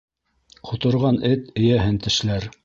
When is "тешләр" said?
2.07-2.51